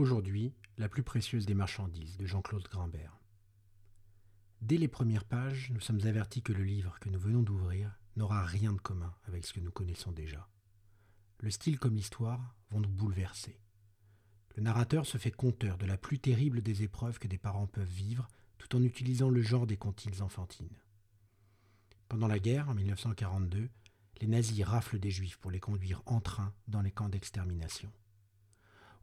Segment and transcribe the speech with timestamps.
[0.00, 3.20] Aujourd'hui, la plus précieuse des marchandises de Jean-Claude Grimbert.
[4.62, 8.42] Dès les premières pages, nous sommes avertis que le livre que nous venons d'ouvrir n'aura
[8.42, 10.48] rien de commun avec ce que nous connaissons déjà.
[11.40, 13.60] Le style comme l'histoire vont nous bouleverser.
[14.56, 17.86] Le narrateur se fait conteur de la plus terrible des épreuves que des parents peuvent
[17.86, 18.26] vivre
[18.56, 20.78] tout en utilisant le genre des comptines enfantines.
[22.08, 23.68] Pendant la guerre, en 1942,
[24.22, 27.92] les nazis raflent des juifs pour les conduire en train dans les camps d'extermination.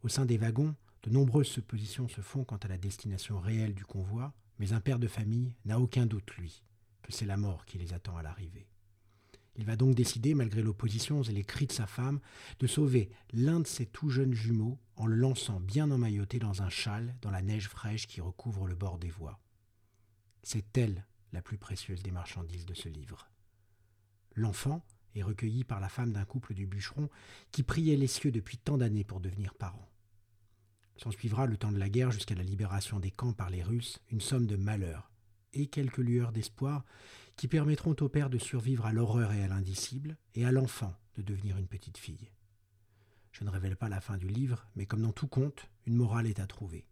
[0.01, 3.85] Au sein des wagons, de nombreuses suppositions se font quant à la destination réelle du
[3.85, 6.63] convoi, mais un père de famille n'a aucun doute, lui,
[7.03, 8.67] que c'est la mort qui les attend à l'arrivée.
[9.55, 12.19] Il va donc décider, malgré l'opposition et les cris de sa femme,
[12.59, 16.69] de sauver l'un de ses tout jeunes jumeaux en le lançant bien emmailloté dans un
[16.69, 19.39] châle dans la neige fraîche qui recouvre le bord des voies.
[20.43, 23.27] C'est elle la plus précieuse des marchandises de ce livre.
[24.35, 24.85] L'enfant
[25.15, 27.09] est recueilli par la femme d'un couple du bûcheron
[27.51, 29.89] qui priait les cieux depuis tant d'années pour devenir parents.
[31.07, 34.01] S'en suivra le temps de la guerre jusqu'à la libération des camps par les Russes
[34.11, 35.09] une somme de malheurs
[35.53, 36.83] et quelques lueurs d'espoir
[37.37, 41.21] qui permettront au père de survivre à l'horreur et à l'indicible, et à l'enfant de
[41.21, 42.29] devenir une petite fille.
[43.31, 46.27] Je ne révèle pas la fin du livre, mais comme dans tout conte, une morale
[46.27, 46.85] est à trouver.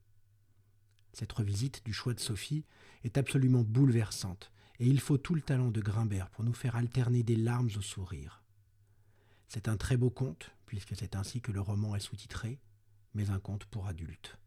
[1.12, 2.64] Cette revisite du choix de Sophie
[3.04, 4.50] est absolument bouleversante,
[4.80, 7.82] et il faut tout le talent de Grimbert pour nous faire alterner des larmes au
[7.82, 8.42] sourire.
[9.50, 12.62] C'est un très beau conte, puisque c'est ainsi que le roman est sous-titré,
[13.16, 14.38] mais un conte pour adultes.